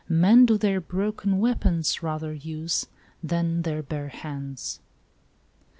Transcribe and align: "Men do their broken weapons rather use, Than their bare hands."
"Men 0.25 0.47
do 0.47 0.57
their 0.57 0.81
broken 0.81 1.37
weapons 1.37 2.01
rather 2.01 2.33
use, 2.33 2.87
Than 3.21 3.61
their 3.61 3.83
bare 3.83 4.07
hands." 4.09 4.79